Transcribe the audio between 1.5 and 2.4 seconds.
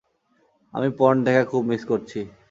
খুব মিস করছি।